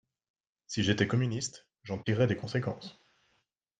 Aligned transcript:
Si 0.65 0.81
j’étais 0.81 1.05
communiste, 1.05 1.67
j’en 1.83 1.99
tirerais 1.99 2.25
des 2.25 2.35
conséquences. 2.35 2.99